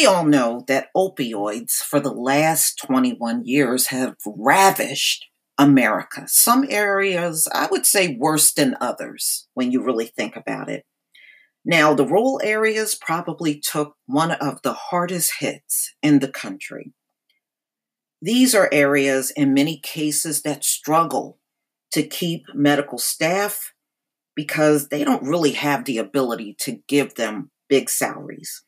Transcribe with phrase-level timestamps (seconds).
[0.00, 5.26] We all know that opioids for the last 21 years have ravished
[5.58, 6.22] America.
[6.26, 10.86] Some areas, I would say, worse than others when you really think about it.
[11.66, 16.94] Now, the rural areas probably took one of the hardest hits in the country.
[18.22, 21.38] These are areas, in many cases, that struggle
[21.92, 23.74] to keep medical staff
[24.34, 28.64] because they don't really have the ability to give them big salaries.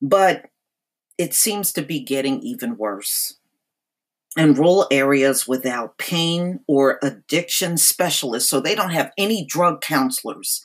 [0.00, 0.46] But
[1.18, 3.36] it seems to be getting even worse.
[4.36, 10.62] In rural areas without pain or addiction specialists, so they don't have any drug counselors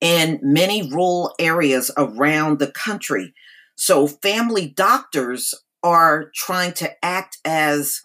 [0.00, 3.32] in many rural areas around the country.
[3.76, 8.02] So family doctors are trying to act as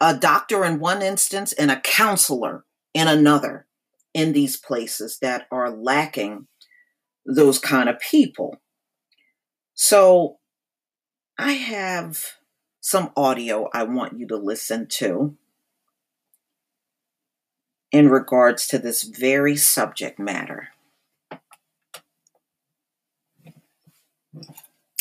[0.00, 3.66] a doctor in one instance and a counselor in another
[4.14, 6.46] in these places that are lacking
[7.26, 8.60] those kind of people.
[9.82, 10.36] So
[11.38, 12.34] I have
[12.82, 15.38] some audio I want you to listen to
[17.90, 20.68] in regards to this very subject matter.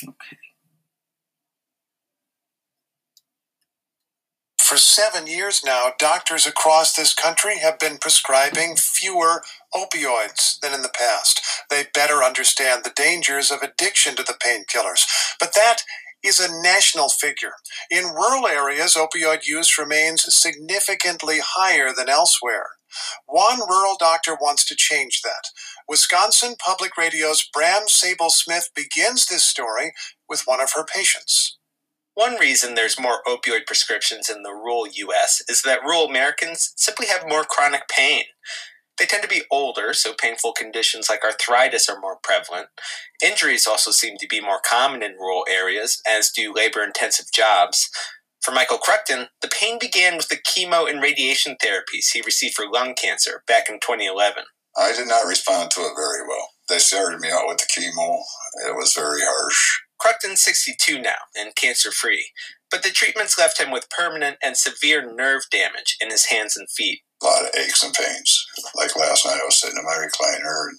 [0.02, 0.39] Okay.
[4.80, 9.44] Seven years now, doctors across this country have been prescribing fewer
[9.76, 11.42] opioids than in the past.
[11.70, 15.06] They better understand the dangers of addiction to the painkillers.
[15.40, 15.84] But that
[16.23, 17.54] is a national figure.
[17.92, 22.68] In rural areas, opioid use remains significantly higher than elsewhere.
[23.28, 25.50] One rural doctor wants to change that.
[25.89, 29.94] Wisconsin Public Radio's Bram Sable Smith begins this story
[30.30, 31.58] with one of her patients.
[32.20, 35.42] One reason there's more opioid prescriptions in the rural U.S.
[35.48, 38.26] is that rural Americans simply have more chronic pain.
[38.98, 42.68] They tend to be older, so painful conditions like arthritis are more prevalent.
[43.24, 47.90] Injuries also seem to be more common in rural areas, as do labor intensive jobs.
[48.42, 52.70] For Michael Cruckton, the pain began with the chemo and radiation therapies he received for
[52.70, 54.44] lung cancer back in 2011.
[54.78, 56.50] I did not respond to it very well.
[56.68, 58.20] They started me out with the chemo.
[58.68, 59.80] It was very harsh.
[59.99, 62.32] Cruckton's 62 now and cancer free,
[62.71, 66.70] but the treatments left him with permanent and severe nerve damage in his hands and
[66.70, 67.02] feet.
[67.21, 68.48] A lot of aches and pains.
[68.76, 70.77] Like last night, I was sitting in my recliner and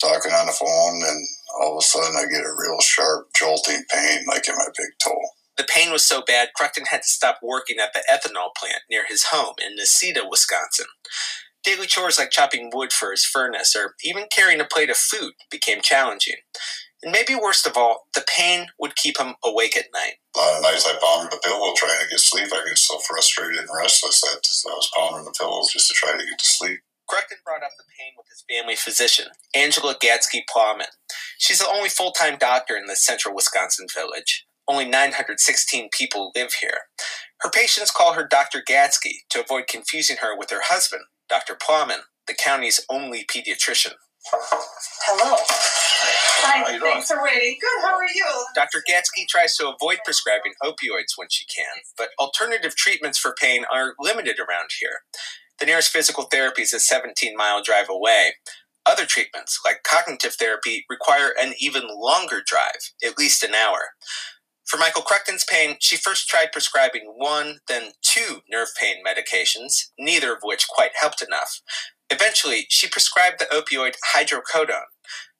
[0.00, 1.28] talking on the phone, and
[1.60, 4.90] all of a sudden, I get a real sharp, jolting pain, like in my big
[5.02, 5.20] toe.
[5.56, 9.04] The pain was so bad, Cruckton had to stop working at the ethanol plant near
[9.06, 10.86] his home in Necedah, Wisconsin.
[11.64, 15.34] Daily chores like chopping wood for his furnace or even carrying a plate of food
[15.50, 16.36] became challenging.
[17.02, 20.22] And maybe worst of all, the pain would keep him awake at night.
[20.36, 22.48] A lot of nights I pounded the pillow trying to get sleep.
[22.52, 26.12] I get so frustrated and restless that I was pounding the pillows just to try
[26.12, 26.80] to get to sleep.
[27.08, 30.94] Cruckton brought up the pain with his family physician, Angela Gatzke-Plamann.
[31.38, 34.46] She's the only full time doctor in this central Wisconsin village.
[34.68, 36.78] Only 916 people live here.
[37.40, 38.62] Her patients call her Dr.
[38.62, 41.54] Gatzke to avoid confusing her with her husband, Dr.
[41.54, 43.94] Plamann, the county's only pediatrician.
[44.26, 45.36] Hello.
[45.38, 47.56] Hi, thanks for waiting.
[47.60, 48.24] Good, how are you?
[48.54, 48.82] Dr.
[48.88, 53.94] Gatzke tries to avoid prescribing opioids when she can, but alternative treatments for pain are
[54.00, 55.00] limited around here.
[55.60, 58.34] The nearest physical therapy is a 17 mile drive away.
[58.86, 63.90] Other treatments, like cognitive therapy, require an even longer drive, at least an hour.
[64.66, 70.32] For Michael Cruckton's pain, she first tried prescribing one, then two nerve pain medications, neither
[70.32, 71.60] of which quite helped enough.
[72.22, 74.86] Eventually, she prescribed the opioid hydrocodone.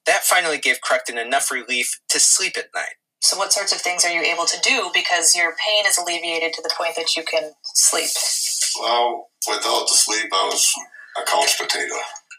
[0.05, 2.97] That finally gave Cruckton enough relief to sleep at night.
[3.21, 6.53] So, what sorts of things are you able to do because your pain is alleviated
[6.55, 8.11] to the point that you can sleep?
[8.81, 10.75] Well, without the sleep, I was
[11.17, 11.95] a couch potato.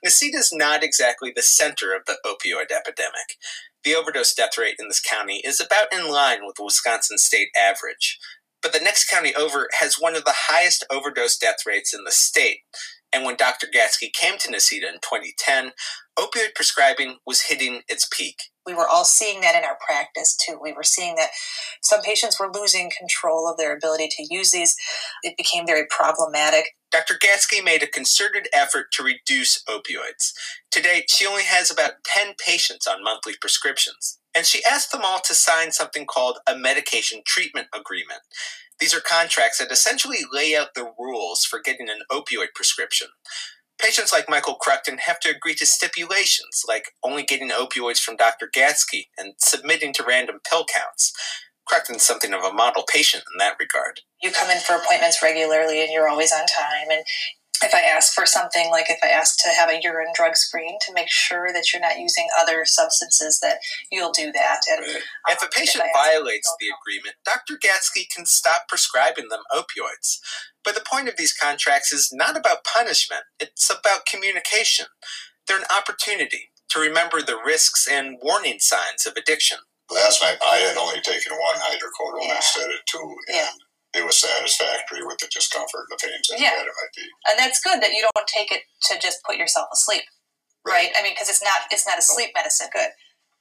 [0.06, 3.38] Necedah is not exactly the center of the opioid epidemic.
[3.86, 7.48] The overdose death rate in this county is about in line with the Wisconsin state
[7.58, 8.20] average.
[8.62, 12.12] But the next county over has one of the highest overdose death rates in the
[12.12, 12.60] state.
[13.14, 13.68] And when Dr.
[13.68, 15.72] Gatzke came to Necedah in 2010,
[16.18, 18.38] opioid prescribing was hitting its peak.
[18.66, 20.58] We were all seeing that in our practice too.
[20.62, 21.30] We were seeing that
[21.82, 24.76] some patients were losing control of their ability to use these.
[25.24, 26.66] It became very problematic.
[26.92, 27.16] Dr.
[27.16, 30.34] Gatzke made a concerted effort to reduce opioids.
[30.72, 35.02] To date, she only has about 10 patients on monthly prescriptions, and she asked them
[35.04, 38.22] all to sign something called a medication treatment agreement.
[38.80, 43.08] These are contracts that essentially lay out the rules for getting an opioid prescription.
[43.82, 48.50] Patients like Michael Cruckton have to agree to stipulations, like only getting opioids from Dr.
[48.56, 51.12] Gatzke and submitting to random pill counts.
[51.66, 54.02] Cruckton's something of a model patient in that regard.
[54.22, 56.92] You come in for appointments regularly and you're always on time.
[56.92, 57.04] And
[57.64, 60.78] if I ask for something, like if I ask to have a urine drug screen
[60.82, 63.60] to make sure that you're not using other substances, that
[63.92, 64.62] you'll do that.
[64.70, 67.56] And um, if a patient if violates the agreement, Dr.
[67.58, 70.20] Gatzke can stop prescribing them opioids.
[70.64, 74.88] But the point of these contracts is not about punishment, it's about communication.
[75.48, 79.58] They're an opportunity to remember the risks and warning signs of addiction.
[79.92, 82.36] Last night, I had only taken one hydrocodone yeah.
[82.38, 83.50] instead of two, and yeah.
[83.94, 86.58] It was satisfactory with the discomfort and the pains and yeah.
[86.58, 87.06] it might be.
[87.30, 90.04] And that's good that you don't take it to just put yourself asleep,
[90.66, 90.90] right?
[90.90, 90.92] right?
[90.98, 92.68] I mean, because it's not it's not a sleep medicine.
[92.74, 92.90] Good.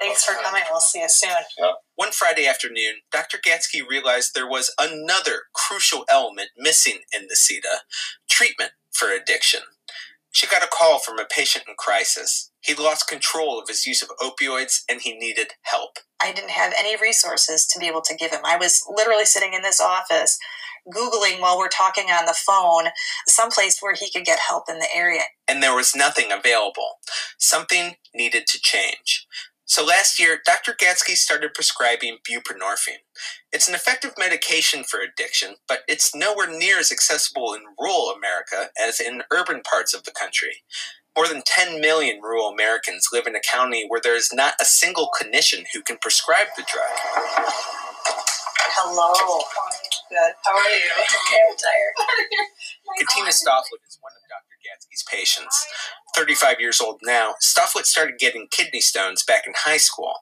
[0.00, 0.62] Thanks for coming.
[0.70, 1.30] We'll see you soon.
[1.58, 1.72] Yeah.
[1.94, 3.38] One Friday afternoon, Dr.
[3.38, 7.86] Gatzke realized there was another crucial element missing in Necedah
[8.28, 9.60] treatment for addiction.
[10.32, 12.50] She got a call from a patient in crisis.
[12.62, 15.98] He lost control of his use of opioids and he needed help.
[16.22, 18.42] I didn't have any resources to be able to give him.
[18.44, 20.38] I was literally sitting in this office
[20.92, 22.90] Googling while we're talking on the phone
[23.26, 25.22] someplace where he could get help in the area.
[25.46, 26.98] And there was nothing available.
[27.38, 29.26] Something needed to change.
[29.64, 30.74] So last year, Dr.
[30.74, 33.04] Gatzke started prescribing buprenorphine.
[33.52, 38.70] It's an effective medication for addiction, but it's nowhere near as accessible in rural America
[38.78, 40.62] as in urban parts of the country.
[41.16, 44.64] More than 10 million rural Americans live in a county where there is not a
[44.64, 46.88] single clinician who can prescribe the drug.
[48.58, 49.12] Hello.
[50.08, 50.32] Good.
[50.44, 50.90] How are you?
[50.98, 51.94] I'm tired.
[52.98, 54.56] Katina Stofflet is one of Dr.
[54.64, 55.66] Gatzke's patients.
[56.16, 60.12] 35 years old now, Stofflet started getting kidney stones back in high school.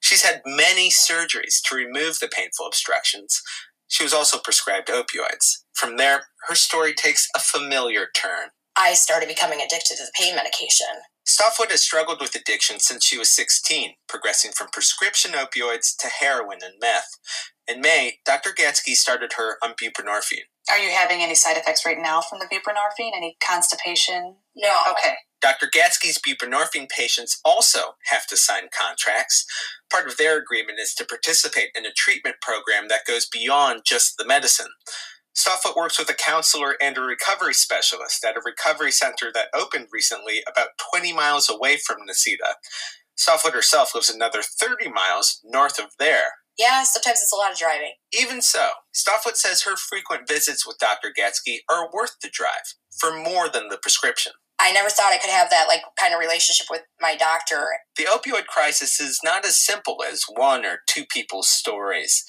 [0.00, 3.42] She's had many surgeries to remove the painful obstructions.
[3.88, 5.64] She was also prescribed opioids.
[5.74, 8.50] From there, her story takes a familiar turn.
[8.76, 10.86] I started becoming addicted to the pain medication.
[11.26, 16.58] Stofflet has struggled with addiction since she was 16, progressing from prescription opioids to heroin
[16.62, 17.10] and meth.
[17.68, 18.50] In May, Dr.
[18.50, 20.48] Gatzke started her on buprenorphine.
[20.70, 23.12] Are you having any side effects right now from the buprenorphine?
[23.16, 24.36] Any constipation?
[24.56, 24.76] No.
[24.90, 25.14] Okay.
[25.40, 25.66] Dr.
[25.66, 29.46] Gatzke's buprenorphine patients also have to sign contracts.
[29.90, 34.16] Part of their agreement is to participate in a treatment program that goes beyond just
[34.18, 34.68] the medicine.
[35.36, 39.86] Stofflet works with a counselor and a recovery specialist at a recovery center that opened
[39.92, 42.54] recently about 20 miles away from Necedah.
[43.16, 46.32] Stofflet herself lives another 30 miles north of there.
[46.58, 47.92] Yeah, sometimes it's a lot of driving.
[48.12, 51.08] Even so, Stofflet says her frequent visits with Dr.
[51.08, 54.32] Gatzke are worth the drive for more than the prescription.
[54.60, 57.68] I never thought I could have that like kind of relationship with my doctor.
[57.96, 62.24] The opioid crisis is not as simple as one or two people's stories.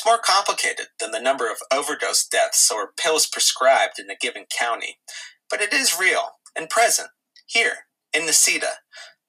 [0.00, 4.46] It's more complicated than the number of overdose deaths or pills prescribed in a given
[4.48, 4.98] county.
[5.50, 7.10] But it is real and present
[7.44, 8.76] here in Necedah.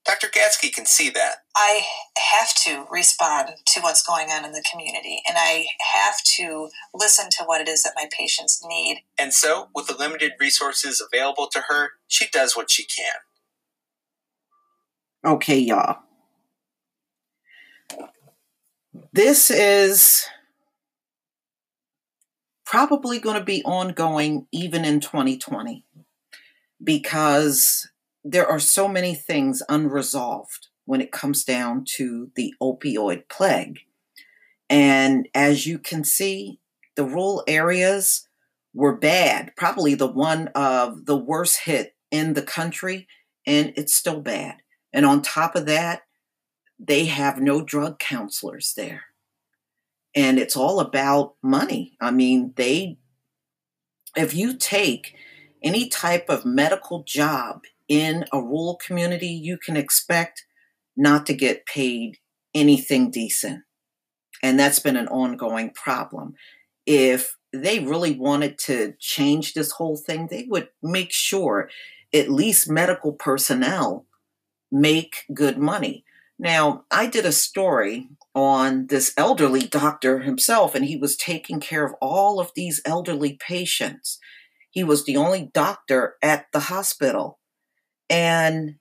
[0.06, 0.28] Dr.
[0.28, 1.40] Gatzke can see that.
[1.54, 1.82] I
[2.16, 7.26] have to respond to what's going on in the community, and I have to listen
[7.32, 9.02] to what it is that my patients need.
[9.18, 13.16] And so, with the limited resources available to her, she does what she can.
[15.34, 15.98] Okay, y'all.
[19.12, 20.26] This is
[22.72, 25.84] probably going to be ongoing even in 2020
[26.82, 27.90] because
[28.24, 33.80] there are so many things unresolved when it comes down to the opioid plague.
[34.70, 36.60] And as you can see,
[36.96, 38.26] the rural areas
[38.72, 43.06] were bad, probably the one of the worst hit in the country,
[43.46, 44.62] and it's still bad.
[44.94, 46.04] And on top of that,
[46.78, 49.11] they have no drug counselors there.
[50.14, 51.96] And it's all about money.
[52.00, 52.98] I mean, they,
[54.16, 55.14] if you take
[55.62, 60.44] any type of medical job in a rural community, you can expect
[60.96, 62.18] not to get paid
[62.54, 63.62] anything decent.
[64.42, 66.34] And that's been an ongoing problem.
[66.84, 71.70] If they really wanted to change this whole thing, they would make sure
[72.12, 74.06] at least medical personnel
[74.70, 76.04] make good money.
[76.42, 81.86] Now, I did a story on this elderly doctor himself, and he was taking care
[81.86, 84.18] of all of these elderly patients.
[84.68, 87.38] He was the only doctor at the hospital.
[88.10, 88.74] And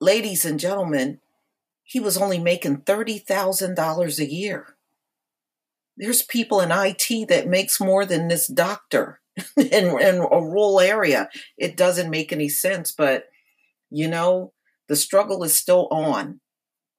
[0.00, 1.20] ladies and gentlemen,
[1.82, 4.76] he was only making $30,000 a year.
[5.98, 9.20] There's people in IT that makes more than this doctor
[9.58, 11.28] in, in a rural area.
[11.58, 13.24] It doesn't make any sense, but
[13.90, 14.54] you know,
[14.88, 16.40] the struggle is still on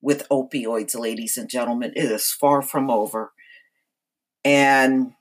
[0.01, 1.91] with opioids, ladies and gentlemen.
[1.95, 3.33] It is far from over.
[4.45, 5.13] And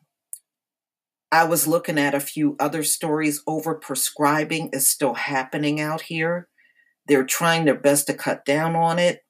[1.33, 3.43] I was looking at a few other stories.
[3.45, 6.49] Overprescribing is still happening out here.
[7.07, 9.25] They're trying their best to cut down on it,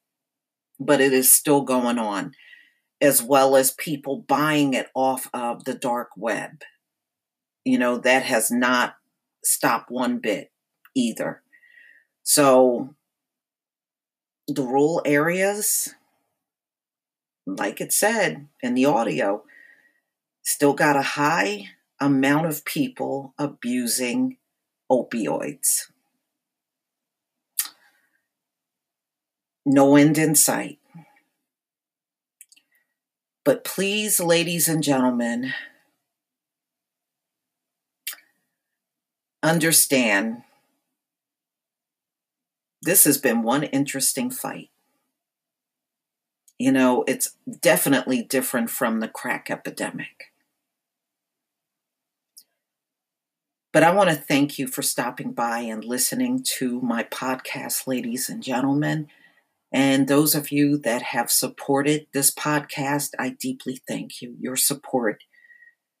[0.79, 2.33] but it is still going on,
[3.01, 6.61] as well as people buying it off of the dark web.
[7.65, 8.95] You know, that has not
[9.43, 10.51] stopped one bit
[10.95, 11.41] either.
[12.23, 12.95] So,
[14.53, 15.93] the rural areas,
[17.45, 19.43] like it said in the audio,
[20.43, 24.37] still got a high amount of people abusing
[24.91, 25.91] opioids.
[29.65, 30.79] No end in sight.
[33.43, 35.53] But please, ladies and gentlemen,
[39.43, 40.43] understand
[42.81, 44.69] this has been one interesting fight.
[46.57, 50.31] You know, it's definitely different from the crack epidemic.
[53.71, 58.27] But I want to thank you for stopping by and listening to my podcast, ladies
[58.27, 59.07] and gentlemen.
[59.71, 64.35] And those of you that have supported this podcast, I deeply thank you.
[64.39, 65.23] Your support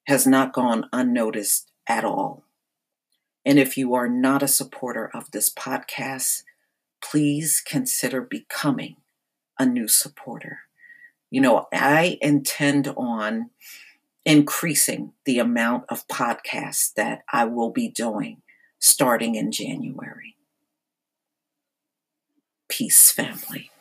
[0.07, 2.43] has not gone unnoticed at all.
[3.45, 6.43] And if you are not a supporter of this podcast,
[7.01, 8.97] please consider becoming
[9.57, 10.59] a new supporter.
[11.29, 13.51] You know, I intend on
[14.25, 18.41] increasing the amount of podcasts that I will be doing
[18.79, 20.35] starting in January.
[22.67, 23.71] Peace, family.